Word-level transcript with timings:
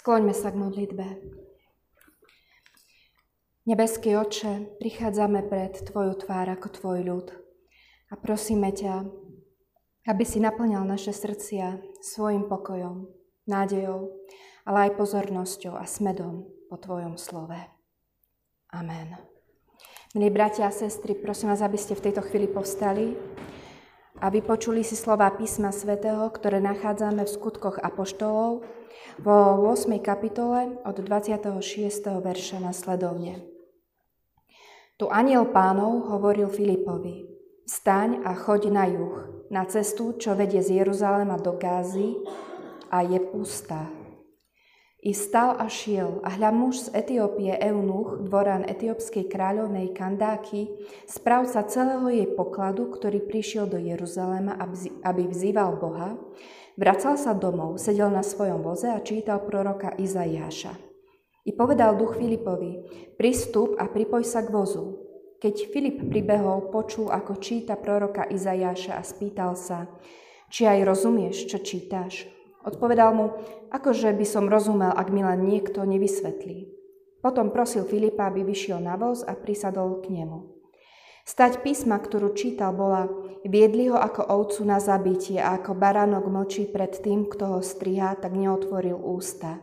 Skloňme 0.00 0.32
sa 0.32 0.48
k 0.48 0.56
modlitbe. 0.56 1.06
Nebeský 3.68 4.16
Oče, 4.16 4.80
prichádzame 4.80 5.44
pred 5.44 5.76
Tvoju 5.76 6.16
tvár 6.24 6.56
ako 6.56 6.72
Tvoj 6.72 6.98
ľud 7.04 7.28
a 8.08 8.16
prosíme 8.16 8.72
ťa, 8.72 9.04
aby 10.08 10.24
si 10.24 10.40
naplňal 10.40 10.88
naše 10.88 11.12
srdcia 11.12 11.84
svojim 12.00 12.48
pokojom, 12.48 13.12
nádejou, 13.44 14.16
ale 14.64 14.88
aj 14.88 14.96
pozornosťou 14.96 15.76
a 15.76 15.84
smedom 15.84 16.48
po 16.72 16.80
Tvojom 16.80 17.20
slove. 17.20 17.60
Amen. 18.72 19.20
Milí 20.16 20.32
bratia 20.32 20.64
a 20.64 20.72
sestry, 20.72 21.12
prosím 21.12 21.52
vás, 21.52 21.60
aby 21.60 21.76
ste 21.76 21.92
v 21.92 22.08
tejto 22.08 22.24
chvíli 22.24 22.48
povstali 22.48 23.20
a 24.20 24.28
vypočuli 24.28 24.84
si 24.84 24.94
slova 24.94 25.32
písma 25.32 25.72
svätého, 25.72 26.28
ktoré 26.28 26.60
nachádzame 26.60 27.24
v 27.24 27.32
skutkoch 27.32 27.80
apoštolov 27.80 28.60
vo 29.16 29.36
8. 29.64 29.96
kapitole 30.04 30.76
od 30.84 30.96
26. 31.00 31.56
verša 32.20 32.60
nasledovne. 32.60 33.40
Tu 35.00 35.08
aniel 35.08 35.48
pánov 35.48 36.12
hovoril 36.12 36.52
Filipovi, 36.52 37.24
staň 37.64 38.20
a 38.20 38.36
choď 38.36 38.68
na 38.68 38.84
juh, 38.84 39.48
na 39.48 39.64
cestu, 39.64 40.12
čo 40.20 40.36
vedie 40.36 40.60
z 40.60 40.84
Jeruzalema 40.84 41.40
do 41.40 41.56
Gázy 41.56 42.20
a 42.92 43.00
je 43.00 43.16
pustá. 43.16 43.99
I 45.00 45.16
stal 45.16 45.56
a 45.56 45.64
šiel, 45.64 46.20
a 46.20 46.36
hľa 46.36 46.52
muž 46.52 46.84
z 46.84 46.88
Etiópie 46.92 47.56
Eunuch, 47.56 48.20
dvorán 48.20 48.68
etiópskej 48.68 49.32
kráľovnej 49.32 49.96
Kandáky, 49.96 50.68
správca 51.08 51.64
celého 51.64 52.04
jej 52.12 52.28
pokladu, 52.36 52.92
ktorý 52.92 53.24
prišiel 53.24 53.64
do 53.64 53.80
Jeruzalema, 53.80 54.60
aby 55.00 55.22
vzýval 55.24 55.80
Boha, 55.80 56.20
vracal 56.76 57.16
sa 57.16 57.32
domov, 57.32 57.80
sedel 57.80 58.12
na 58.12 58.20
svojom 58.20 58.60
voze 58.60 58.92
a 58.92 59.00
čítal 59.00 59.40
proroka 59.40 59.96
Izaiáša. 59.96 60.76
I 61.48 61.56
povedal 61.56 61.96
duch 61.96 62.20
Filipovi, 62.20 62.84
pristup 63.16 63.80
a 63.80 63.88
pripoj 63.88 64.20
sa 64.20 64.44
k 64.44 64.52
vozu. 64.52 65.00
Keď 65.40 65.72
Filip 65.72 66.12
pribehol, 66.12 66.68
počul, 66.68 67.08
ako 67.08 67.40
číta 67.40 67.80
proroka 67.80 68.28
Izajáša 68.28 69.00
a 69.00 69.02
spýtal 69.02 69.56
sa, 69.56 69.88
či 70.52 70.68
aj 70.68 70.84
rozumieš, 70.84 71.48
čo 71.48 71.56
čítaš. 71.64 72.28
Odpovedal 72.60 73.10
mu, 73.16 73.26
akože 73.72 74.12
by 74.12 74.26
som 74.28 74.52
rozumel, 74.52 74.92
ak 74.92 75.08
mi 75.08 75.24
len 75.24 75.48
niekto 75.48 75.80
nevysvetlí. 75.84 76.68
Potom 77.20 77.52
prosil 77.52 77.84
Filipa, 77.84 78.28
aby 78.28 78.44
vyšiel 78.44 78.80
na 78.80 78.96
voz 78.96 79.24
a 79.24 79.36
prisadol 79.36 80.00
k 80.00 80.12
nemu. 80.12 80.60
Stať 81.24 81.60
písma, 81.62 82.00
ktorú 82.00 82.32
čítal, 82.32 82.72
bola 82.72 83.06
viedli 83.44 83.92
ho 83.92 83.96
ako 83.96 84.34
ovcu 84.34 84.60
na 84.66 84.80
zabitie 84.80 85.38
a 85.38 85.60
ako 85.60 85.76
baránok 85.76 86.26
mlčí 86.26 86.66
pred 86.68 86.90
tým, 86.90 87.28
kto 87.28 87.56
ho 87.56 87.60
striha, 87.60 88.16
tak 88.18 88.34
neotvoril 88.34 88.96
ústa. 88.96 89.60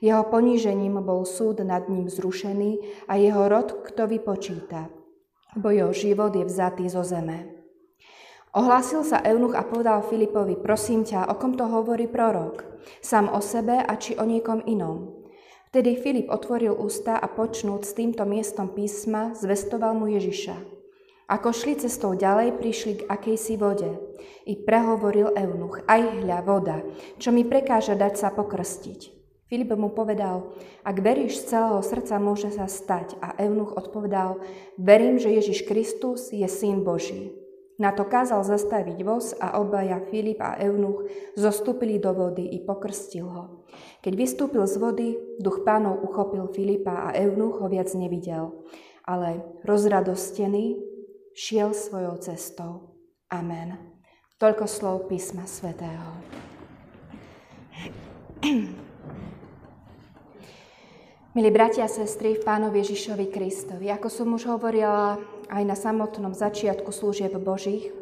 Jeho 0.00 0.24
ponížením 0.26 1.02
bol 1.04 1.28
súd 1.28 1.60
nad 1.60 1.86
ním 1.92 2.08
zrušený 2.08 3.04
a 3.10 3.20
jeho 3.20 3.52
rod 3.52 3.84
kto 3.84 4.08
vypočíta, 4.08 4.88
bo 5.58 5.68
jeho 5.70 5.92
život 5.92 6.32
je 6.32 6.46
vzatý 6.46 6.88
zo 6.88 7.04
zeme. 7.04 7.59
Ohlásil 8.50 9.06
sa 9.06 9.22
Eunuch 9.22 9.54
a 9.54 9.62
povedal 9.62 10.02
Filipovi, 10.02 10.58
prosím 10.58 11.06
ťa, 11.06 11.30
o 11.30 11.38
kom 11.38 11.54
to 11.54 11.70
hovorí 11.70 12.10
prorok? 12.10 12.66
Sám 12.98 13.30
o 13.30 13.38
sebe 13.38 13.78
a 13.78 13.94
či 13.94 14.18
o 14.18 14.26
niekom 14.26 14.66
inom? 14.66 15.22
Vtedy 15.70 15.94
Filip 15.94 16.26
otvoril 16.26 16.74
ústa 16.74 17.14
a 17.14 17.30
počnúť 17.30 17.86
s 17.86 17.94
týmto 17.94 18.26
miestom 18.26 18.74
písma 18.74 19.38
zvestoval 19.38 19.94
mu 19.94 20.10
Ježiša. 20.10 20.58
Ako 21.30 21.54
šli 21.54 21.78
cestou 21.78 22.18
ďalej, 22.18 22.58
prišli 22.58 22.92
k 22.98 23.06
akejsi 23.06 23.54
vode. 23.54 23.86
I 24.50 24.58
prehovoril 24.66 25.30
Eunuch, 25.38 25.86
aj 25.86 26.26
hľa 26.26 26.38
voda, 26.42 26.82
čo 27.22 27.30
mi 27.30 27.46
prekáža 27.46 27.94
dať 27.94 28.18
sa 28.18 28.34
pokrstiť. 28.34 29.14
Filip 29.46 29.70
mu 29.78 29.94
povedal, 29.94 30.58
ak 30.82 30.98
veríš 30.98 31.46
z 31.46 31.54
celého 31.54 31.78
srdca, 31.86 32.18
môže 32.18 32.50
sa 32.50 32.66
stať. 32.66 33.14
A 33.22 33.38
Eunuch 33.38 33.78
odpovedal, 33.78 34.42
verím, 34.74 35.22
že 35.22 35.30
Ježiš 35.30 35.70
Kristus 35.70 36.34
je 36.34 36.50
Syn 36.50 36.82
Boží. 36.82 37.39
Na 37.80 37.96
to 37.96 38.04
kázal 38.04 38.44
zastaviť 38.44 39.00
voz 39.08 39.32
a 39.40 39.56
obaja 39.56 40.04
Filip 40.12 40.36
a 40.44 40.60
Eunuch 40.60 41.08
zostúpili 41.32 41.96
do 41.96 42.12
vody 42.12 42.44
i 42.52 42.60
pokrstil 42.60 43.24
ho. 43.24 43.64
Keď 44.04 44.12
vystúpil 44.20 44.68
z 44.68 44.76
vody, 44.76 45.08
duch 45.40 45.64
pánov 45.64 46.04
uchopil 46.04 46.52
Filipa 46.52 47.08
a 47.08 47.16
Eunuch 47.16 47.64
ho 47.64 47.66
viac 47.72 47.88
nevidel, 47.96 48.52
ale 49.08 49.40
rozradostený 49.64 50.76
šiel 51.32 51.72
svojou 51.72 52.20
cestou. 52.20 53.00
Amen. 53.32 53.96
Toľko 54.36 54.68
slov 54.68 55.08
písma 55.08 55.48
svätého. 55.48 56.20
Milí 61.30 61.54
bratia 61.54 61.86
a 61.86 61.94
sestry 61.94 62.34
v 62.34 62.42
Pánovi 62.42 62.82
Ježišovi 62.82 63.30
Kristovi, 63.30 63.86
ako 63.86 64.10
som 64.10 64.34
už 64.34 64.50
hovorila 64.50 65.14
aj 65.46 65.62
na 65.62 65.78
samotnom 65.78 66.34
začiatku 66.34 66.90
služieb 66.90 67.30
Božích, 67.38 67.94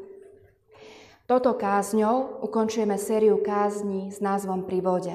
toto 1.28 1.53
kázňou 1.53 2.41
ukončujeme 2.41 2.97
sériu 2.97 3.37
kázní 3.44 4.09
s 4.09 4.25
názvom 4.25 4.65
Pri 4.65 4.81
vode. 4.81 5.12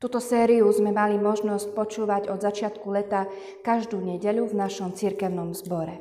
Tuto 0.00 0.24
sériu 0.24 0.72
sme 0.72 0.88
mali 0.88 1.20
možnosť 1.20 1.76
počúvať 1.76 2.32
od 2.32 2.40
začiatku 2.40 2.88
leta 2.88 3.28
každú 3.60 4.00
nedeľu 4.00 4.48
v 4.48 4.64
našom 4.64 4.96
cirkevnom 4.96 5.52
zbore. 5.52 6.00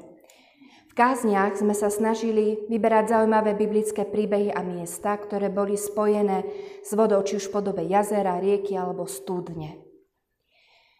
V 0.88 0.94
kázniach 0.96 1.60
sme 1.60 1.76
sa 1.76 1.92
snažili 1.92 2.56
vyberať 2.72 3.20
zaujímavé 3.20 3.52
biblické 3.52 4.08
príbehy 4.08 4.56
a 4.56 4.64
miesta, 4.64 5.12
ktoré 5.20 5.52
boli 5.52 5.76
spojené 5.76 6.48
s 6.88 6.96
vodou, 6.96 7.20
či 7.28 7.36
už 7.36 7.52
v 7.52 7.56
podobe 7.60 7.84
jazera, 7.84 8.40
rieky 8.40 8.80
alebo 8.80 9.04
studne. 9.12 9.89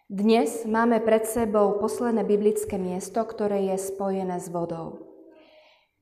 Dnes 0.10 0.66
máme 0.66 1.06
pred 1.06 1.22
sebou 1.30 1.78
posledné 1.78 2.26
biblické 2.26 2.82
miesto, 2.82 3.22
ktoré 3.22 3.70
je 3.70 3.78
spojené 3.78 4.42
s 4.42 4.50
vodou. 4.50 5.06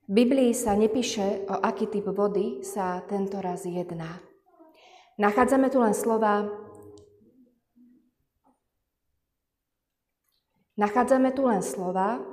V 0.08 0.24
Biblii 0.24 0.56
sa 0.56 0.80
nepíše, 0.80 1.44
o 1.52 1.60
aký 1.60 1.92
typ 1.92 2.08
vody 2.16 2.64
sa 2.64 3.04
tento 3.04 3.44
raz 3.44 3.68
jedná. 3.68 4.24
Nachádzame 5.20 5.68
tu 5.68 5.84
len 5.84 5.92
slova 5.92 6.48
Nachádzame 10.80 11.36
tu 11.36 11.44
len 11.44 11.60
slova, 11.60 12.24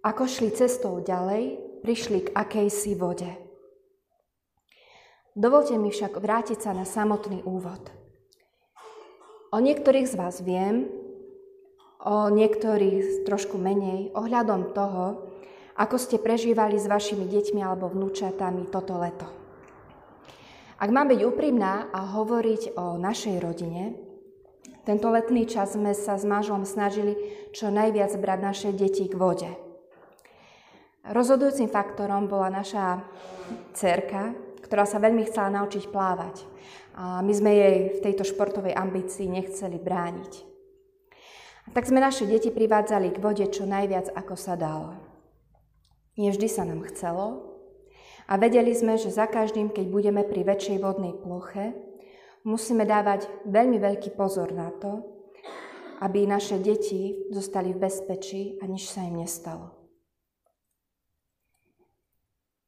ako 0.00 0.24
šli 0.24 0.56
cestou 0.56 1.04
ďalej, 1.04 1.60
prišli 1.84 2.32
k 2.32 2.32
akejsi 2.32 2.96
vode. 2.96 3.28
Dovolte 5.36 5.76
mi 5.76 5.92
však 5.92 6.16
vrátiť 6.16 6.64
sa 6.64 6.72
na 6.72 6.88
samotný 6.88 7.44
úvod. 7.44 7.92
O 9.52 9.60
niektorých 9.60 10.06
z 10.06 10.14
vás 10.14 10.40
viem, 10.40 10.99
o 12.04 12.32
niektorých 12.32 13.28
trošku 13.28 13.60
menej 13.60 14.12
ohľadom 14.16 14.72
toho, 14.72 15.28
ako 15.76 15.96
ste 15.96 16.20
prežívali 16.20 16.76
s 16.76 16.88
vašimi 16.88 17.28
deťmi 17.28 17.60
alebo 17.60 17.88
vnúčatami 17.88 18.68
toto 18.68 18.96
leto. 19.00 19.28
Ak 20.80 20.88
mám 20.88 21.12
byť 21.12 21.20
úprimná 21.28 21.92
a 21.92 22.08
hovoriť 22.16 22.76
o 22.80 22.96
našej 22.96 23.36
rodine, 23.44 23.92
tento 24.88 25.12
letný 25.12 25.44
čas 25.44 25.76
sme 25.76 25.92
sa 25.92 26.16
s 26.16 26.24
mážom 26.24 26.64
snažili 26.64 27.20
čo 27.52 27.68
najviac 27.68 28.16
brať 28.16 28.38
naše 28.40 28.68
deti 28.72 29.04
k 29.04 29.14
vode. 29.14 29.50
Rozhodujúcim 31.04 31.68
faktorom 31.68 32.28
bola 32.28 32.48
naša 32.48 33.04
cerka, 33.76 34.32
ktorá 34.64 34.88
sa 34.88 34.96
veľmi 34.96 35.28
chcela 35.28 35.52
naučiť 35.52 35.84
plávať. 35.92 36.48
A 36.96 37.20
my 37.20 37.32
sme 37.32 37.52
jej 37.52 37.76
v 37.96 38.02
tejto 38.04 38.24
športovej 38.24 38.72
ambícii 38.72 39.28
nechceli 39.28 39.76
brániť. 39.76 40.32
Tak 41.70 41.86
sme 41.86 42.00
naše 42.00 42.24
deti 42.26 42.48
privádzali 42.48 43.12
k 43.14 43.22
vode 43.22 43.46
čo 43.52 43.68
najviac, 43.68 44.10
ako 44.16 44.34
sa 44.34 44.56
dalo. 44.58 44.96
Nie 46.18 46.34
vždy 46.34 46.48
sa 46.50 46.66
nám 46.66 46.82
chcelo 46.90 47.56
a 48.26 48.36
vedeli 48.40 48.74
sme, 48.74 48.98
že 48.98 49.14
za 49.14 49.30
každým, 49.30 49.70
keď 49.70 49.86
budeme 49.88 50.22
pri 50.26 50.42
väčšej 50.44 50.78
vodnej 50.82 51.14
ploche, 51.16 51.72
musíme 52.44 52.88
dávať 52.88 53.28
veľmi 53.46 53.78
veľký 53.78 54.16
pozor 54.18 54.50
na 54.50 54.72
to, 54.76 55.04
aby 56.00 56.24
naše 56.24 56.56
deti 56.58 57.28
zostali 57.28 57.76
v 57.76 57.82
bezpečí 57.86 58.56
a 58.60 58.66
nič 58.66 58.88
sa 58.88 59.04
im 59.04 59.20
nestalo. 59.20 59.76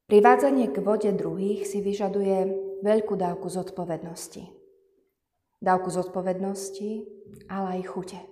Privádzanie 0.06 0.68
k 0.68 0.84
vode 0.84 1.08
druhých 1.16 1.64
si 1.64 1.80
vyžaduje 1.80 2.36
veľkú 2.84 3.16
dávku 3.16 3.48
zodpovednosti. 3.48 4.44
Dávku 5.62 5.88
zodpovednosti, 5.88 6.90
ale 7.48 7.80
aj 7.80 7.82
chute. 7.88 8.31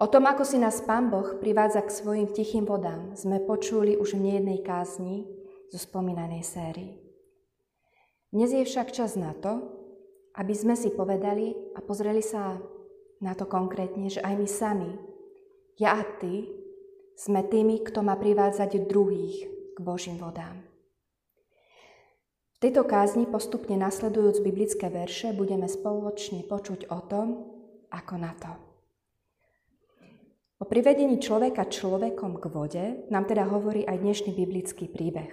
O 0.00 0.08
tom, 0.08 0.24
ako 0.24 0.48
si 0.48 0.56
nás 0.56 0.80
Pán 0.80 1.12
Boh 1.12 1.36
privádza 1.44 1.84
k 1.84 1.92
svojim 1.92 2.32
tichým 2.32 2.64
vodám, 2.64 3.12
sme 3.12 3.36
počuli 3.36 4.00
už 4.00 4.16
v 4.16 4.32
nejednej 4.32 4.64
kázni 4.64 5.28
zo 5.68 5.76
spomínanej 5.76 6.40
sérii. 6.40 6.96
Dnes 8.32 8.48
je 8.48 8.64
však 8.64 8.96
čas 8.96 9.20
na 9.20 9.36
to, 9.36 9.60
aby 10.40 10.56
sme 10.56 10.72
si 10.72 10.88
povedali 10.88 11.52
a 11.76 11.84
pozreli 11.84 12.24
sa 12.24 12.56
na 13.20 13.36
to 13.36 13.44
konkrétne, 13.44 14.08
že 14.08 14.24
aj 14.24 14.40
my 14.40 14.48
sami, 14.48 14.90
ja 15.76 16.00
a 16.00 16.04
ty, 16.16 16.48
sme 17.20 17.44
tými, 17.44 17.84
kto 17.84 18.00
má 18.00 18.16
privádzať 18.16 18.88
druhých 18.88 19.36
k 19.76 19.78
Božím 19.84 20.16
vodám. 20.16 20.64
V 22.56 22.58
tejto 22.64 22.88
kázni 22.88 23.28
postupne 23.28 23.76
nasledujúc 23.76 24.40
biblické 24.40 24.88
verše 24.88 25.36
budeme 25.36 25.68
spoločne 25.68 26.40
počuť 26.48 26.88
o 26.88 27.04
tom, 27.04 27.26
ako 27.92 28.16
na 28.16 28.32
to. 28.40 28.69
O 30.60 30.68
privedení 30.68 31.16
človeka 31.16 31.72
človekom 31.72 32.36
k 32.36 32.44
vode 32.52 32.84
nám 33.08 33.24
teda 33.24 33.48
hovorí 33.48 33.88
aj 33.88 33.96
dnešný 33.96 34.36
biblický 34.36 34.92
príbeh. 34.92 35.32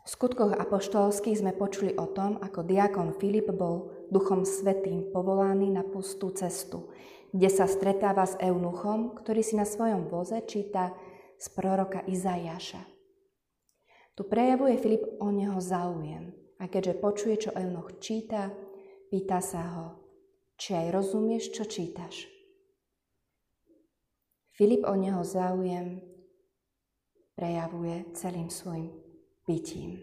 V 0.00 0.08
skutkoch 0.08 0.56
apoštolských 0.56 1.44
sme 1.44 1.52
počuli 1.52 1.92
o 1.92 2.08
tom, 2.08 2.40
ako 2.40 2.64
diakon 2.64 3.12
Filip 3.20 3.52
bol 3.52 3.92
duchom 4.08 4.48
svetým 4.48 5.12
povolaný 5.12 5.68
na 5.68 5.84
pustú 5.84 6.32
cestu, 6.32 6.88
kde 7.36 7.52
sa 7.52 7.68
stretáva 7.68 8.24
s 8.24 8.40
eunuchom, 8.40 9.12
ktorý 9.12 9.44
si 9.44 9.60
na 9.60 9.68
svojom 9.68 10.08
voze 10.08 10.40
číta 10.48 10.96
z 11.36 11.46
proroka 11.52 12.00
Izajaša. 12.08 12.80
Tu 14.16 14.24
prejavuje 14.24 14.80
Filip 14.80 15.04
o 15.20 15.28
neho 15.28 15.60
záujem 15.60 16.32
a 16.56 16.64
keďže 16.64 16.96
počuje, 16.96 17.34
čo 17.44 17.50
eunuch 17.52 18.00
číta, 18.00 18.48
pýta 19.12 19.44
sa 19.44 19.62
ho, 19.76 19.86
či 20.56 20.72
aj 20.72 20.96
rozumieš, 20.96 21.52
čo 21.52 21.68
čítaš. 21.68 22.32
Filip 24.54 24.86
o 24.86 24.94
neho 24.94 25.18
záujem 25.26 25.98
prejavuje 27.34 28.06
celým 28.14 28.46
svojim 28.46 28.86
bytím. 29.42 29.98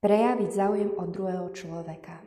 Prejaviť 0.00 0.50
záujem 0.50 0.90
od 0.96 1.08
druhého 1.12 1.52
človeka. 1.52 2.24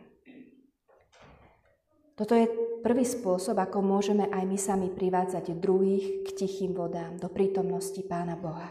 Toto 2.14 2.38
je 2.38 2.46
prvý 2.86 3.02
spôsob, 3.02 3.58
ako 3.58 3.82
môžeme 3.82 4.30
aj 4.30 4.44
my 4.46 4.58
sami 4.60 4.88
privádzať 4.94 5.58
druhých 5.58 6.30
k 6.30 6.46
tichým 6.46 6.78
vodám, 6.78 7.18
do 7.18 7.26
prítomnosti 7.34 7.98
Pána 8.06 8.38
Boha. 8.38 8.70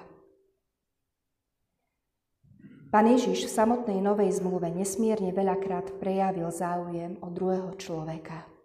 Pán 2.95 3.06
Ježiš 3.11 3.51
v 3.51 3.55
samotnej 3.55 3.99
Novej 3.99 4.39
zmluve 4.39 4.71
nesmierne 4.71 5.35
veľakrát 5.35 5.99
prejavil 5.99 6.55
záujem 6.55 7.19
o 7.19 7.27
druhého 7.31 7.75
človeka. 7.75 8.60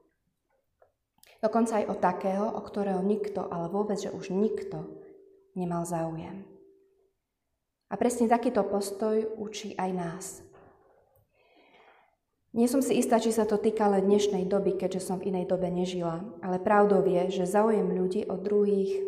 Dokonca 1.46 1.78
aj 1.78 1.86
o 1.94 1.96
takého, 2.02 2.46
o 2.58 2.58
ktorého 2.58 3.06
nikto, 3.06 3.46
ale 3.46 3.70
vôbec, 3.70 4.02
že 4.02 4.10
už 4.10 4.34
nikto 4.34 4.82
nemal 5.54 5.86
záujem. 5.86 6.42
A 7.86 7.94
presne 8.02 8.26
takýto 8.26 8.66
postoj 8.66 9.22
učí 9.38 9.78
aj 9.78 9.92
nás. 9.94 10.26
Nie 12.50 12.66
som 12.66 12.82
si 12.82 12.98
istá, 12.98 13.22
či 13.22 13.30
sa 13.30 13.46
to 13.46 13.62
týka 13.62 13.86
len 13.86 14.10
dnešnej 14.10 14.50
doby, 14.50 14.74
keďže 14.74 15.06
som 15.06 15.22
v 15.22 15.30
inej 15.30 15.46
dobe 15.46 15.70
nežila, 15.70 16.26
ale 16.42 16.58
pravdou 16.58 17.06
je, 17.06 17.30
že 17.30 17.46
záujem 17.46 17.94
ľudí 17.94 18.26
od 18.26 18.42
druhých 18.42 19.06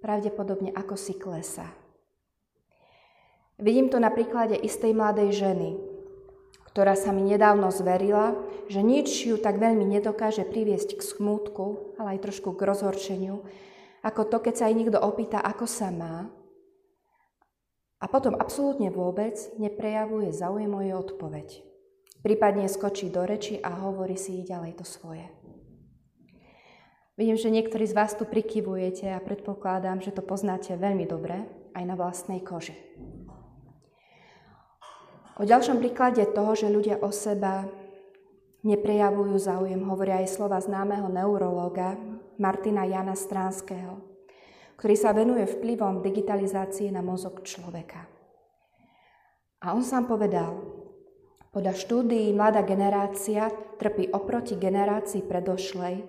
pravdepodobne 0.00 0.72
ako 0.72 0.96
si 0.96 1.20
klesa. 1.20 1.68
Vidím 3.60 3.92
to 3.92 4.00
na 4.00 4.08
príklade 4.08 4.56
istej 4.56 4.96
mladej 4.96 5.36
ženy, 5.36 5.87
ktorá 6.78 6.94
sa 6.94 7.10
mi 7.10 7.26
nedávno 7.26 7.74
zverila, 7.74 8.38
že 8.70 8.86
nič 8.86 9.26
ju 9.26 9.34
tak 9.34 9.58
veľmi 9.58 9.82
nedokáže 9.82 10.46
priviesť 10.46 10.94
k 10.94 11.02
smútku, 11.02 11.98
ale 11.98 12.14
aj 12.14 12.30
trošku 12.30 12.54
k 12.54 12.62
rozhorčeniu, 12.62 13.42
ako 14.06 14.22
to, 14.30 14.38
keď 14.38 14.54
sa 14.54 14.64
aj 14.70 14.78
niekto 14.78 14.94
opýta, 15.02 15.42
ako 15.42 15.66
sa 15.66 15.90
má, 15.90 16.30
a 17.98 18.06
potom 18.06 18.38
absolútne 18.38 18.94
vôbec 18.94 19.34
neprejavuje 19.58 20.30
záujem 20.30 20.70
o 20.70 20.78
jej 20.78 20.94
odpoveď. 20.94 21.48
Prípadne 22.22 22.70
skočí 22.70 23.10
do 23.10 23.26
reči 23.26 23.58
a 23.58 23.74
hovorí 23.82 24.14
si 24.14 24.46
ďalej 24.46 24.78
to 24.78 24.86
svoje. 24.86 25.26
Vidím, 27.18 27.34
že 27.34 27.50
niektorí 27.50 27.90
z 27.90 27.98
vás 27.98 28.14
tu 28.14 28.22
prikyvujete 28.22 29.10
a 29.10 29.18
predpokladám, 29.18 29.98
že 29.98 30.14
to 30.14 30.22
poznáte 30.22 30.78
veľmi 30.78 31.10
dobre 31.10 31.42
aj 31.74 31.82
na 31.82 31.98
vlastnej 31.98 32.38
koži. 32.38 32.78
O 35.38 35.46
ďalšom 35.46 35.78
príklade 35.78 36.26
toho, 36.34 36.58
že 36.58 36.66
ľudia 36.66 36.98
o 36.98 37.14
seba 37.14 37.62
neprejavujú 38.66 39.38
záujem, 39.38 39.78
hovoria 39.86 40.18
aj 40.18 40.34
slova 40.34 40.58
známeho 40.58 41.06
neurológa 41.06 41.94
Martina 42.42 42.82
Jana 42.82 43.14
Stránskeho, 43.14 44.02
ktorý 44.74 44.94
sa 44.98 45.14
venuje 45.14 45.46
vplyvom 45.46 46.02
digitalizácie 46.02 46.90
na 46.90 47.06
mozog 47.06 47.46
človeka. 47.46 48.10
A 49.62 49.78
on 49.78 49.86
sám 49.86 50.10
povedal, 50.10 50.58
podľa 51.54 51.74
štúdií 51.74 52.34
mladá 52.34 52.66
generácia 52.66 53.46
trpí 53.78 54.10
oproti 54.10 54.58
generácii 54.58 55.22
predošlej 55.22 56.02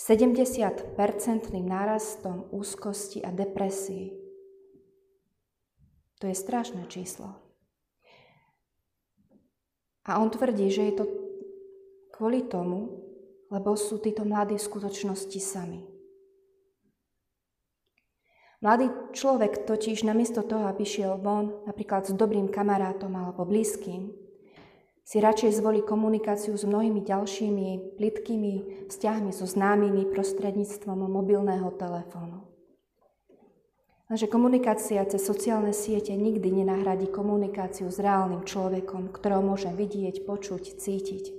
70-percentným 0.00 1.68
nárastom 1.68 2.48
úzkosti 2.56 3.20
a 3.20 3.28
depresii. 3.28 4.16
To 6.20 6.24
je 6.24 6.36
strašné 6.36 6.88
číslo. 6.88 7.51
A 10.06 10.18
on 10.18 10.30
tvrdí, 10.30 10.66
že 10.70 10.82
je 10.90 10.94
to 10.98 11.04
kvôli 12.14 12.46
tomu, 12.46 13.02
lebo 13.52 13.78
sú 13.78 14.02
títo 14.02 14.26
mladí 14.26 14.58
v 14.58 14.66
skutočnosti 14.66 15.40
sami. 15.42 15.80
Mladý 18.62 18.94
človek 19.10 19.66
totiž 19.66 20.06
namiesto 20.06 20.46
toho, 20.46 20.70
aby 20.70 20.86
šiel 20.86 21.18
von 21.18 21.66
napríklad 21.66 22.06
s 22.06 22.14
dobrým 22.14 22.46
kamarátom 22.46 23.10
alebo 23.10 23.42
blízkym, 23.42 24.14
si 25.02 25.18
radšej 25.18 25.58
zvolí 25.58 25.82
komunikáciu 25.82 26.54
s 26.54 26.62
mnohými 26.62 27.02
ďalšími 27.02 27.98
plitkými 27.98 28.86
vzťahmi 28.86 29.34
so 29.34 29.50
známymi 29.50 30.06
prostredníctvom 30.14 31.10
mobilného 31.10 31.74
telefónu. 31.74 32.51
Lenže 34.12 34.28
komunikácia 34.28 35.00
cez 35.08 35.24
sociálne 35.24 35.72
siete 35.72 36.12
nikdy 36.12 36.52
nenahradí 36.52 37.08
komunikáciu 37.08 37.88
s 37.88 37.96
reálnym 37.96 38.44
človekom, 38.44 39.08
ktorého 39.08 39.40
môžem 39.40 39.72
vidieť, 39.72 40.28
počuť, 40.28 40.76
cítiť. 40.76 41.32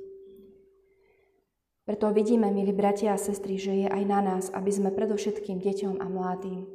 Preto 1.85 2.09
vidíme, 2.09 2.49
milí 2.49 2.73
bratia 2.73 3.13
a 3.13 3.21
sestry, 3.21 3.61
že 3.61 3.85
je 3.85 3.87
aj 3.93 4.03
na 4.09 4.25
nás, 4.25 4.49
aby 4.49 4.73
sme 4.73 4.89
predovšetkým 4.89 5.61
deťom 5.61 6.01
a 6.01 6.05
mladým 6.09 6.65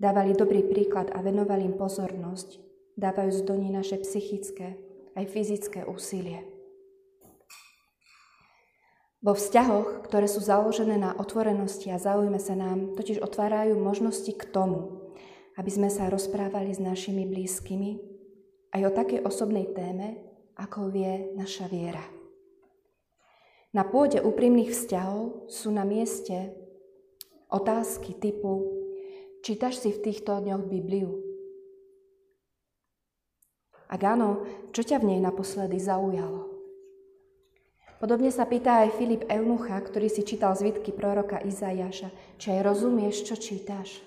dávali 0.00 0.32
dobrý 0.32 0.64
príklad 0.64 1.12
a 1.12 1.20
venovali 1.20 1.68
im 1.68 1.76
pozornosť, 1.76 2.64
dávajúc 2.96 3.44
do 3.44 3.52
nej 3.60 3.68
naše 3.68 4.00
psychické 4.00 4.80
aj 5.12 5.28
fyzické 5.28 5.84
úsilie. 5.84 6.40
Vo 9.20 9.36
vzťahoch, 9.36 10.08
ktoré 10.08 10.24
sú 10.24 10.40
založené 10.40 10.96
na 10.96 11.12
otvorenosti 11.12 11.92
a 11.92 12.00
zaujme 12.00 12.40
sa 12.40 12.56
nám, 12.56 12.96
totiž 12.96 13.20
otvárajú 13.20 13.76
možnosti 13.76 14.32
k 14.32 14.48
tomu, 14.48 15.07
aby 15.58 15.70
sme 15.70 15.90
sa 15.90 16.06
rozprávali 16.06 16.70
s 16.70 16.80
našimi 16.80 17.26
blízkymi 17.26 17.98
aj 18.78 18.80
o 18.86 18.90
takej 18.94 19.20
osobnej 19.26 19.74
téme, 19.74 20.22
ako 20.54 20.94
vie 20.94 21.34
naša 21.34 21.66
viera. 21.66 22.02
Na 23.74 23.82
pôde 23.84 24.22
úprimných 24.22 24.72
vzťahov 24.72 25.50
sú 25.50 25.68
na 25.74 25.84
mieste 25.84 26.54
otázky 27.50 28.16
typu 28.16 28.78
Čítaš 29.38 29.78
si 29.78 29.94
v 29.94 30.02
týchto 30.02 30.34
dňoch 30.42 30.66
Bibliu? 30.66 31.14
Ak 33.88 34.02
áno, 34.02 34.44
čo 34.74 34.82
ťa 34.82 34.98
v 35.00 35.14
nej 35.14 35.20
naposledy 35.22 35.78
zaujalo? 35.78 36.50
Podobne 38.02 38.30
sa 38.34 38.46
pýta 38.46 38.84
aj 38.84 38.98
Filip 38.98 39.22
Eunucha, 39.30 39.78
ktorý 39.78 40.10
si 40.10 40.26
čítal 40.26 40.54
zvitky 40.58 40.90
proroka 40.90 41.38
Izajaša, 41.40 42.10
či 42.38 42.46
aj 42.54 42.60
rozumieš, 42.66 43.26
čo 43.26 43.34
čítaš? 43.38 44.02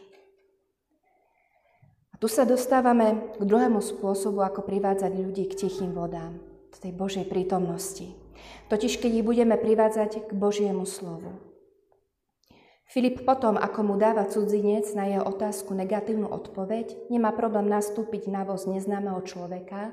Tu 2.22 2.30
sa 2.30 2.46
dostávame 2.46 3.34
k 3.34 3.42
druhému 3.42 3.82
spôsobu, 3.82 4.46
ako 4.46 4.62
privádzať 4.62 5.10
ľudí 5.10 5.50
k 5.50 5.66
tichým 5.66 5.98
vodám, 5.98 6.38
k 6.70 6.76
tej 6.78 6.94
Božej 6.94 7.26
prítomnosti. 7.26 8.14
Totiž, 8.70 9.02
keď 9.02 9.12
ich 9.18 9.26
budeme 9.26 9.58
privádzať 9.58 10.30
k 10.30 10.32
Božiemu 10.38 10.86
slovu. 10.86 11.34
Filip 12.86 13.26
potom, 13.26 13.58
ako 13.58 13.80
mu 13.82 13.96
dáva 13.98 14.30
cudzinec 14.30 14.86
na 14.94 15.10
jeho 15.10 15.26
otázku 15.26 15.74
negatívnu 15.74 16.30
odpoveď, 16.30 17.10
nemá 17.10 17.34
problém 17.34 17.66
nastúpiť 17.66 18.30
na 18.30 18.46
voz 18.46 18.70
neznámeho 18.70 19.26
človeka 19.26 19.90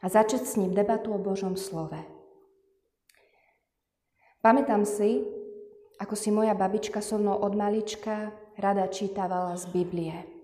a 0.00 0.06
začať 0.08 0.48
s 0.48 0.56
ním 0.56 0.72
debatu 0.72 1.12
o 1.12 1.20
Božom 1.20 1.60
slove. 1.60 2.00
Pamätám 4.40 4.88
si, 4.88 5.28
ako 6.00 6.16
si 6.16 6.32
moja 6.32 6.56
babička 6.56 7.04
so 7.04 7.20
mnou 7.20 7.36
od 7.36 7.52
malička 7.52 8.32
rada 8.56 8.88
čítavala 8.88 9.58
z 9.60 9.68
Biblie. 9.76 10.35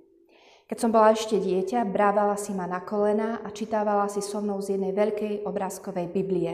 Keď 0.71 0.79
som 0.79 0.95
bola 0.95 1.13
ešte 1.13 1.37
dieťa, 1.37 1.85
brávala 1.89 2.39
si 2.39 2.55
ma 2.57 2.65
na 2.65 2.81
kolena 2.81 3.43
a 3.45 3.53
čítavala 3.53 4.09
si 4.09 4.25
so 4.25 4.41
mnou 4.41 4.63
z 4.63 4.79
jednej 4.79 4.95
veľkej 4.97 5.45
obrázkovej 5.45 6.07
Biblie. 6.09 6.53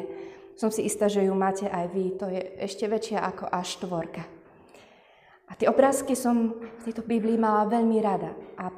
Som 0.59 0.75
si 0.75 0.83
istá, 0.83 1.07
že 1.07 1.23
ju 1.23 1.35
máte 1.38 1.71
aj 1.71 1.87
vy. 1.95 2.19
To 2.19 2.27
je 2.27 2.43
ešte 2.59 2.91
väčšia 2.91 3.23
ako 3.23 3.47
až 3.47 3.79
štvorka. 3.79 4.23
A 5.49 5.57
tie 5.57 5.71
obrázky 5.71 6.12
som 6.12 6.59
v 6.61 6.83
tejto 6.85 7.07
Biblii 7.07 7.41
mala 7.41 7.65
veľmi 7.71 7.99
rada 8.05 8.37
a 8.61 8.69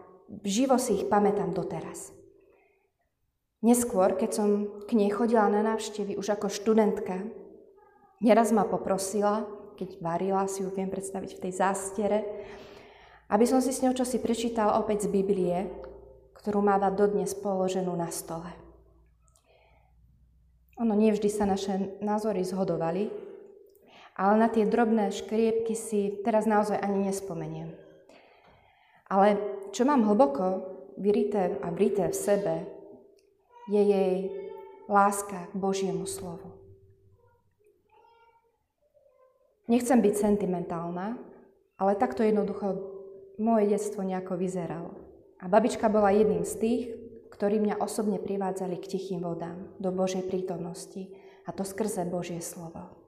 živo 0.46 0.78
si 0.78 1.02
ich 1.02 1.08
pamätám 1.10 1.50
doteraz. 1.50 2.14
Neskôr, 3.60 4.16
keď 4.16 4.30
som 4.32 4.48
k 4.88 4.96
nej 4.96 5.12
chodila 5.12 5.50
na 5.50 5.60
návštevy 5.60 6.16
už 6.16 6.32
ako 6.38 6.48
študentka, 6.48 7.20
neraz 8.24 8.54
ma 8.56 8.64
poprosila, 8.64 9.44
keď 9.76 10.00
varila, 10.00 10.48
si 10.48 10.64
ju 10.64 10.72
viem 10.72 10.88
predstaviť 10.88 11.30
v 11.36 11.42
tej 11.48 11.52
zástiere, 11.56 12.18
aby 13.30 13.46
som 13.46 13.62
si 13.62 13.70
s 13.70 13.80
ňou 13.86 13.94
čosi 13.94 14.18
prečítal 14.18 14.74
opäť 14.74 15.06
z 15.06 15.14
Biblie, 15.14 15.70
ktorú 16.34 16.58
máva 16.58 16.90
dodnes 16.90 17.30
položenú 17.38 17.94
na 17.94 18.10
stole. 18.10 18.50
Ono 20.82 20.96
nevždy 20.96 21.28
sa 21.30 21.46
naše 21.46 22.00
názory 22.02 22.42
zhodovali, 22.42 23.12
ale 24.18 24.34
na 24.34 24.48
tie 24.50 24.66
drobné 24.66 25.14
škriepky 25.14 25.78
si 25.78 26.20
teraz 26.26 26.48
naozaj 26.48 26.80
ani 26.82 27.06
nespomeniem. 27.06 27.70
Ale 29.06 29.38
čo 29.70 29.86
mám 29.86 30.02
hlboko 30.02 30.66
vyrité 30.98 31.60
a 31.62 31.70
vrité 31.70 32.10
v 32.10 32.16
sebe, 32.16 32.54
je 33.70 33.82
jej 33.86 34.16
láska 34.90 35.46
k 35.52 35.54
Božiemu 35.54 36.08
slovu. 36.08 36.50
Nechcem 39.70 40.02
byť 40.02 40.14
sentimentálna, 40.18 41.14
ale 41.78 41.94
takto 41.94 42.26
jednoducho 42.26 42.99
moje 43.40 43.72
detstvo 43.72 44.04
nejako 44.04 44.36
vyzeralo. 44.36 44.92
A 45.40 45.48
babička 45.48 45.88
bola 45.88 46.12
jedným 46.12 46.44
z 46.44 46.54
tých, 46.60 46.82
ktorí 47.32 47.56
mňa 47.56 47.80
osobne 47.80 48.20
privádzali 48.20 48.76
k 48.76 48.94
tichým 48.96 49.24
vodám, 49.24 49.72
do 49.80 49.88
Božej 49.88 50.28
prítomnosti, 50.28 51.08
a 51.48 51.56
to 51.56 51.64
skrze 51.64 52.04
Božie 52.04 52.44
slovo. 52.44 53.00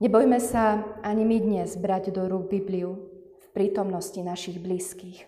Nebojme 0.00 0.36
sa 0.40 0.84
ani 1.00 1.24
my 1.24 1.40
dnes 1.40 1.76
brať 1.80 2.12
do 2.12 2.28
rúk 2.28 2.52
Bibliu 2.52 3.00
v 3.40 3.46
prítomnosti 3.56 4.20
našich 4.20 4.60
blízkych, 4.60 5.24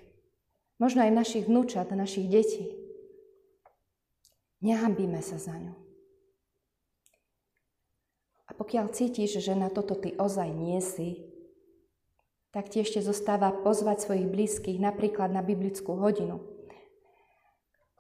možno 0.77 1.09
aj 1.09 1.13
našich 1.13 1.45
vnúčat, 1.49 1.89
našich 1.93 2.29
detí. 2.29 2.69
Nehambíme 4.61 5.25
sa 5.25 5.41
za 5.41 5.57
ňu. 5.57 5.75
A 8.49 8.53
pokiaľ 8.53 8.93
cítiš, 8.93 9.41
že 9.41 9.57
na 9.57 9.73
toto 9.73 9.97
ty 9.97 10.13
ozaj 10.21 10.53
nie 10.53 10.79
si, 10.85 11.32
tak 12.53 12.69
ti 12.69 12.85
ešte 12.85 13.01
zostáva 13.01 13.49
pozvať 13.51 14.05
svojich 14.05 14.29
blízkych 14.29 14.77
napríklad 14.77 15.33
na 15.33 15.41
biblickú 15.41 15.97
hodinu, 15.97 16.45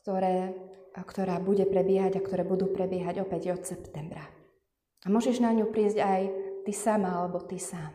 ktoré, 0.04 0.52
ktorá 0.92 1.40
bude 1.40 1.64
prebiehať 1.64 2.20
a 2.20 2.24
ktoré 2.24 2.44
budú 2.44 2.68
prebiehať 2.68 3.24
opäť 3.24 3.56
od 3.56 3.62
septembra. 3.64 4.28
A 5.02 5.10
môžeš 5.10 5.40
na 5.40 5.56
ňu 5.56 5.72
prísť 5.72 5.98
aj 5.98 6.22
ty 6.68 6.72
sama 6.76 7.16
alebo 7.16 7.40
ty 7.42 7.56
sám. 7.56 7.90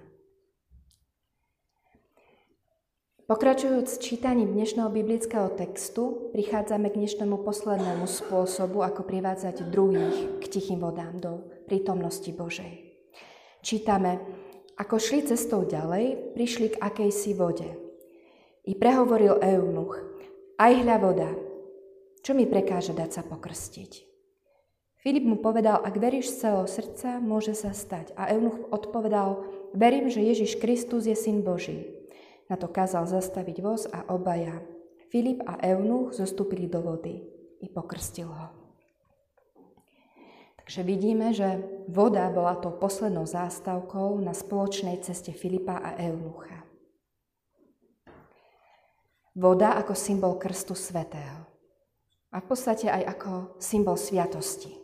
Pokračujúc 3.27 3.99
čítaním 3.99 4.55
dnešného 4.55 4.87
biblického 4.87 5.51
textu, 5.51 6.31
prichádzame 6.31 6.87
k 6.87 7.03
dnešnému 7.03 7.43
poslednému 7.43 8.07
spôsobu, 8.07 8.87
ako 8.87 9.03
privádzať 9.03 9.67
druhých 9.67 10.39
k 10.39 10.43
tichým 10.47 10.79
vodám 10.79 11.19
do 11.19 11.43
prítomnosti 11.67 12.31
Božej. 12.31 12.87
Čítame, 13.59 14.23
ako 14.77 14.96
šli 15.01 15.25
cestou 15.25 15.65
ďalej, 15.65 16.38
prišli 16.38 16.77
k 16.77 16.81
akejsi 16.81 17.34
vode. 17.34 17.69
I 18.69 18.77
prehovoril 18.77 19.41
Eunuch, 19.41 19.98
aj 20.62 20.72
hľa 20.86 20.98
voda, 21.01 21.29
čo 22.22 22.36
mi 22.36 22.46
prekáže 22.46 22.91
dať 22.93 23.10
sa 23.10 23.24
pokrstiť? 23.25 23.91
Filip 25.00 25.24
mu 25.24 25.39
povedal, 25.39 25.79
ak 25.79 25.96
veríš 25.96 26.36
z 26.36 26.43
celého 26.43 26.67
srdca, 26.67 27.24
môže 27.24 27.55
sa 27.55 27.72
stať. 27.72 28.12
A 28.19 28.34
Eunuch 28.36 28.67
odpovedal, 28.75 29.46
verím, 29.72 30.12
že 30.12 30.25
Ježiš 30.25 30.60
Kristus 30.60 31.07
je 31.07 31.15
syn 31.15 31.46
Boží. 31.46 31.88
Na 32.51 32.60
to 32.60 32.67
kázal 32.67 33.07
zastaviť 33.07 33.57
voz 33.63 33.88
a 33.88 34.03
obaja. 34.12 34.60
Filip 35.07 35.39
a 35.48 35.55
Eunuch 35.63 36.12
zostúpili 36.12 36.67
do 36.67 36.84
vody 36.84 37.24
i 37.63 37.72
pokrstil 37.72 38.27
ho. 38.27 38.66
Takže 40.67 40.83
vidíme, 40.83 41.31
že 41.31 41.63
voda 41.88 42.27
bola 42.27 42.59
tou 42.59 42.75
poslednou 42.75 43.24
zástavkou 43.24 44.19
na 44.19 44.36
spoločnej 44.36 45.00
ceste 45.00 45.31
Filipa 45.31 45.79
a 45.79 45.95
Eunucha. 45.95 46.59
Voda 49.31 49.79
ako 49.79 49.95
symbol 49.95 50.36
krstu 50.36 50.75
svetého. 50.75 51.47
A 52.36 52.43
v 52.43 52.45
podstate 52.51 52.91
aj 52.91 53.15
ako 53.15 53.55
symbol 53.63 53.95
sviatosti. 53.95 54.75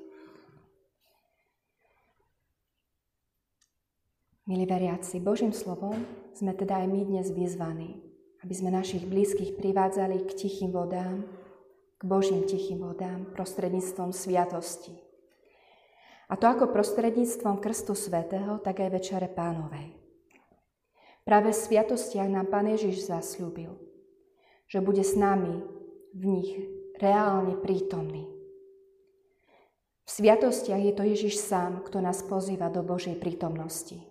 Milí 4.48 4.64
veriaci, 4.64 5.20
Božím 5.20 5.52
slovom 5.52 6.00
sme 6.32 6.56
teda 6.56 6.80
aj 6.80 6.88
my 6.88 7.02
dnes 7.12 7.28
vyzvaní, 7.28 8.00
aby 8.40 8.54
sme 8.56 8.72
našich 8.72 9.04
blízkych 9.04 9.60
privádzali 9.60 10.32
k 10.32 10.48
tichým 10.48 10.72
vodám, 10.72 11.28
k 12.00 12.04
Božím 12.08 12.48
tichým 12.48 12.88
vodám 12.88 13.28
prostredníctvom 13.36 14.16
sviatosti. 14.16 15.13
A 16.34 16.38
to 16.42 16.50
ako 16.50 16.74
prostredníctvom 16.74 17.62
Krstu 17.62 17.94
Svetého, 17.94 18.58
tak 18.58 18.82
aj 18.82 18.90
Večere 18.90 19.30
Pánovej. 19.30 19.94
Práve 21.22 21.54
v 21.54 21.62
sviatostiach 21.62 22.26
nám 22.26 22.50
Pán 22.50 22.66
Ježiš 22.74 23.06
zasľúbil, 23.06 23.70
že 24.66 24.82
bude 24.82 25.06
s 25.06 25.14
nami 25.14 25.62
v 26.18 26.24
nich 26.26 26.50
reálne 26.98 27.54
prítomný. 27.62 28.26
V 30.04 30.10
sviatostiach 30.10 30.82
je 30.82 30.94
to 30.98 31.06
Ježiš 31.06 31.38
sám, 31.38 31.86
kto 31.86 32.02
nás 32.02 32.26
pozýva 32.26 32.74
do 32.74 32.82
Božej 32.82 33.22
prítomnosti. 33.22 34.02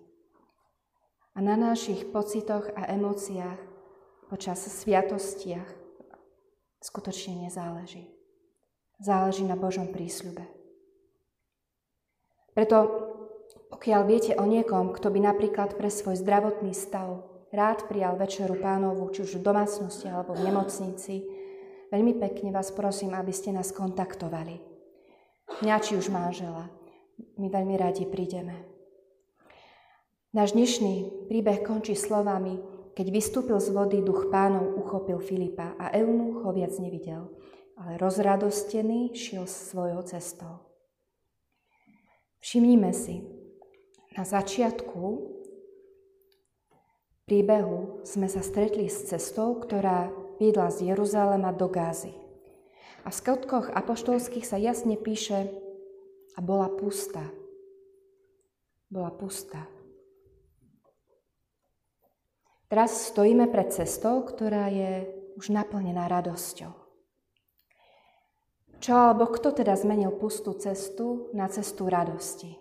A 1.35 1.43
na 1.43 1.59
našich 1.59 2.07
pocitoch 2.07 2.71
a 2.71 2.87
emóciách 2.87 3.59
počas 4.31 4.63
sviatostiach 4.63 5.67
skutočne 6.79 7.51
nezáleží. 7.51 8.07
Záleží 9.03 9.43
na 9.43 9.59
Božom 9.59 9.91
prísľube. 9.91 10.62
Preto 12.53 13.03
pokiaľ 13.73 14.01
viete 14.05 14.37
o 14.37 14.45
niekom, 14.45 14.93
kto 14.93 15.09
by 15.09 15.19
napríklad 15.33 15.73
pre 15.73 15.89
svoj 15.89 16.21
zdravotný 16.21 16.77
stav 16.77 17.25
rád 17.49 17.89
prijal 17.89 18.15
večeru 18.15 18.55
pánovu, 18.55 19.09
či 19.09 19.25
už 19.25 19.41
v 19.41 19.45
domácnosti 19.45 20.07
alebo 20.07 20.37
v 20.37 20.45
nemocnici, 20.45 21.25
veľmi 21.89 22.15
pekne 22.21 22.53
vás 22.53 22.69
prosím, 22.69 23.17
aby 23.17 23.33
ste 23.33 23.51
nás 23.51 23.73
kontaktovali. 23.73 24.61
Mňa 25.65 25.75
či 25.81 25.97
už 25.97 26.13
manžela. 26.13 26.69
My 27.37 27.49
veľmi 27.49 27.75
radi 27.77 28.05
prídeme. 28.09 28.65
Náš 30.33 30.57
dnešný 30.57 31.27
príbeh 31.29 31.61
končí 31.61 31.93
slovami, 31.93 32.57
keď 32.97 33.07
vystúpil 33.09 33.57
z 33.61 33.69
vody, 33.73 34.01
duch 34.01 34.33
pánov 34.33 34.79
uchopil 34.79 35.21
Filipa 35.21 35.77
a 35.77 35.93
Eunuch 35.93 36.45
ho 36.45 36.49
viac 36.53 36.73
nevidel, 36.81 37.29
ale 37.77 38.01
rozradostený 38.01 39.13
šiel 39.13 39.45
svojou 39.45 40.01
cestou. 40.07 40.72
Všimnime 42.43 42.91
si, 42.91 43.23
na 44.19 44.27
začiatku 44.27 45.31
príbehu 47.23 48.03
sme 48.03 48.27
sa 48.27 48.43
stretli 48.43 48.91
s 48.91 49.07
cestou, 49.07 49.55
ktorá 49.63 50.11
viedla 50.43 50.67
z 50.67 50.91
Jeruzalema 50.91 51.55
do 51.55 51.71
Gázy. 51.71 52.11
A 53.07 53.11
v 53.11 53.15
skutkoch 53.15 53.71
apoštolských 53.71 54.43
sa 54.43 54.59
jasne 54.59 54.99
píše, 54.99 55.55
a 56.35 56.43
bola 56.43 56.67
pustá. 56.67 57.23
Bola 58.91 59.13
pustá. 59.13 59.63
Teraz 62.67 63.13
stojíme 63.13 63.47
pred 63.53 63.69
cestou, 63.71 64.25
ktorá 64.25 64.67
je 64.67 65.05
už 65.37 65.53
naplnená 65.53 66.09
radosťou. 66.09 66.82
Čo 68.83 68.91
alebo 69.15 69.31
kto 69.31 69.55
teda 69.55 69.79
zmenil 69.79 70.11
pustú 70.11 70.51
cestu 70.59 71.31
na 71.31 71.47
cestu 71.47 71.87
radosti? 71.87 72.59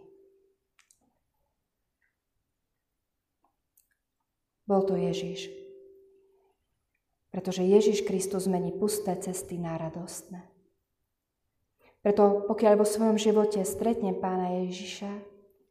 Bol 4.63 4.87
to 4.87 4.95
Ježiš. 4.95 5.51
Pretože 7.35 7.67
Ježiš 7.67 8.07
Kristus 8.07 8.47
zmení 8.47 8.71
pusté 8.71 9.19
cesty 9.19 9.59
na 9.59 9.75
radostné. 9.75 10.47
Preto 12.07 12.47
pokiaľ 12.47 12.79
vo 12.79 12.87
svojom 12.87 13.19
živote 13.19 13.59
stretnem 13.67 14.15
pána 14.15 14.63
Ježiša, 14.63 15.11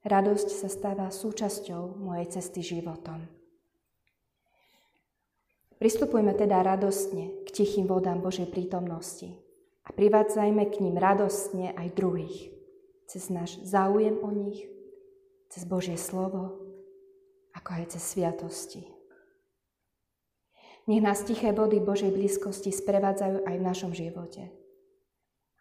radosť 0.03 0.48
sa 0.51 0.67
stáva 0.67 1.08
súčasťou 1.15 1.96
mojej 1.96 2.27
cesty 2.27 2.60
životom. 2.60 3.24
Pristupujme 5.79 6.36
teda 6.36 6.60
radostne 6.60 7.48
k 7.48 7.50
tichým 7.55 7.88
vodám 7.88 8.20
Božej 8.20 8.51
prítomnosti, 8.51 9.31
privádzajme 9.93 10.63
k 10.71 10.75
ním 10.83 10.95
radostne 10.98 11.71
aj 11.75 11.88
druhých, 11.95 12.51
cez 13.07 13.27
náš 13.27 13.60
záujem 13.63 14.17
o 14.19 14.29
nich, 14.31 14.65
cez 15.51 15.67
Božie 15.67 16.00
slovo, 16.00 16.57
ako 17.51 17.69
aj 17.81 17.83
cez 17.95 18.03
sviatosti. 18.15 18.83
Nech 20.89 21.03
nás 21.03 21.21
tiché 21.21 21.53
vody 21.53 21.77
Božej 21.77 22.10
blízkosti 22.10 22.74
sprevádzajú 22.74 23.45
aj 23.45 23.55
v 23.55 23.67
našom 23.67 23.91
živote 23.93 24.50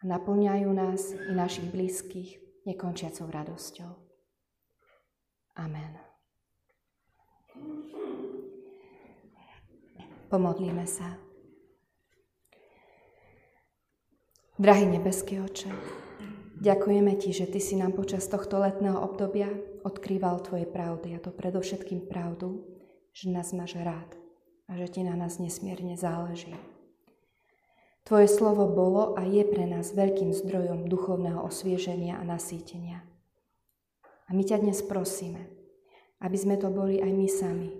a 0.01 0.03
naplňajú 0.03 0.69
nás 0.73 1.13
i 1.13 1.31
našich 1.37 1.69
blízkych 1.69 2.41
nekončiacou 2.65 3.29
radosťou. 3.29 3.91
Amen. 5.61 5.93
Pomodlíme 10.31 10.87
sa. 10.87 11.30
Drahý 14.61 14.85
nebeský 14.93 15.41
oče, 15.41 15.73
ďakujeme 16.61 17.17
Ti, 17.17 17.33
že 17.33 17.49
Ty 17.49 17.57
si 17.57 17.73
nám 17.81 17.97
počas 17.97 18.29
tohto 18.29 18.61
letného 18.61 18.93
obdobia 18.93 19.49
odkrýval 19.81 20.37
Tvoje 20.45 20.69
pravdy, 20.69 21.17
a 21.17 21.19
to 21.19 21.33
predovšetkým 21.33 22.05
pravdu, 22.05 22.61
že 23.09 23.33
nás 23.33 23.57
máš 23.57 23.81
rád 23.81 24.05
a 24.69 24.77
že 24.77 24.85
ti 24.85 25.01
na 25.01 25.17
nás 25.17 25.41
nesmierne 25.41 25.97
záleží. 25.97 26.53
Tvoje 28.05 28.29
slovo 28.29 28.69
bolo 28.69 29.17
a 29.17 29.25
je 29.25 29.41
pre 29.49 29.65
nás 29.65 29.97
veľkým 29.97 30.29
zdrojom 30.29 30.85
duchovného 30.85 31.41
osvieženia 31.41 32.21
a 32.21 32.23
nasýtenia. 32.23 33.01
A 34.29 34.37
my 34.37 34.45
ťa 34.45 34.61
dnes 34.61 34.85
prosíme, 34.85 35.41
aby 36.21 36.37
sme 36.37 36.61
to 36.61 36.69
boli 36.69 37.01
aj 37.01 37.09
my 37.09 37.25
sami, 37.25 37.73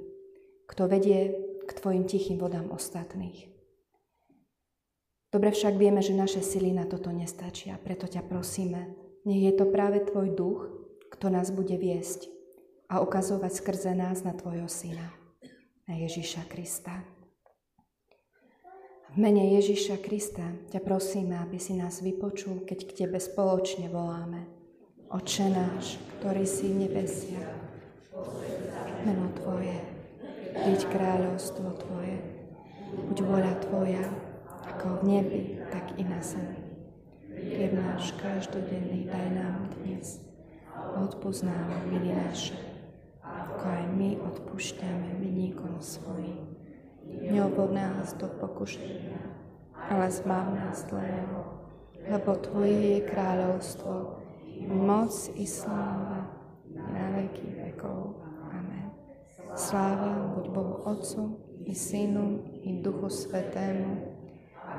kto 0.66 0.90
vedie 0.90 1.30
k 1.62 1.70
tvojim 1.78 2.10
tichým 2.10 2.42
vodám 2.42 2.74
ostatných. 2.74 3.51
Dobre 5.32 5.56
však 5.56 5.80
vieme, 5.80 6.04
že 6.04 6.12
naše 6.12 6.44
sily 6.44 6.76
na 6.76 6.84
toto 6.84 7.08
nestačia, 7.08 7.80
preto 7.80 8.04
ťa 8.04 8.20
prosíme, 8.28 8.92
nech 9.24 9.48
je 9.48 9.54
to 9.56 9.64
práve 9.64 10.04
tvoj 10.04 10.28
duch, 10.36 10.60
kto 11.08 11.32
nás 11.32 11.56
bude 11.56 11.80
viesť 11.80 12.28
a 12.92 13.00
ukazovať 13.00 13.52
skrze 13.56 13.96
nás 13.96 14.28
na 14.28 14.36
tvojho 14.36 14.68
syna, 14.68 15.08
na 15.88 15.96
Ježíša 15.96 16.44
Krista. 16.52 17.00
V 19.12 19.24
mene 19.24 19.56
Ježiša 19.56 20.04
Krista 20.04 20.44
ťa 20.68 20.84
prosíme, 20.84 21.40
aby 21.40 21.56
si 21.64 21.80
nás 21.80 22.04
vypočul, 22.04 22.68
keď 22.68 22.80
k 22.92 22.96
Tebe 23.04 23.20
spoločne 23.20 23.88
voláme. 23.88 24.52
Oče 25.12 25.48
náš, 25.48 25.96
ktorý 26.20 26.44
si 26.44 26.68
v 26.72 26.88
nebesiach, 26.88 27.56
meno 29.08 29.32
Tvoje, 29.40 29.80
príď 30.60 30.92
kráľovstvo 30.92 31.72
Tvoje, 31.88 32.20
buď 33.12 33.18
voľa 33.24 33.54
Tvoja, 33.64 34.31
ako 34.72 35.02
v 35.02 35.02
nebi, 35.04 35.42
tak 35.68 36.00
i 36.00 36.04
na 36.08 36.24
zemi. 36.24 36.64
Chlieb 37.32 37.76
náš 37.76 38.16
každodenný 38.20 39.12
daj 39.12 39.28
nám 39.36 39.68
dnes. 39.80 40.24
Odpúsť 40.96 41.48
nám 41.48 41.68
viny 41.92 42.16
naše, 42.16 42.56
ako 43.20 43.64
aj 43.68 43.84
my 43.96 44.10
odpúšťame 44.20 45.20
vinníkom 45.20 45.80
svojim 45.84 46.52
Neobod 47.20 47.76
nás 47.76 48.16
do 48.16 48.28
pokušenia, 48.40 49.20
ale 49.92 50.08
zbav 50.08 50.56
nás 50.56 50.88
zlého, 50.88 51.44
lebo 52.08 52.40
Tvoje 52.40 52.98
je 52.98 53.00
kráľovstvo, 53.04 53.94
moc 54.72 55.12
i 55.36 55.44
sláva 55.44 56.32
na 56.72 57.06
veky 57.20 57.68
vekov. 57.68 58.16
Amen. 58.48 58.96
Sláva 59.60 60.34
buď 60.40 60.46
Bohu 60.56 60.76
Otcu 60.88 61.24
i 61.68 61.76
Synu 61.76 62.48
i 62.64 62.80
Duchu 62.80 63.12
Svetému, 63.12 64.11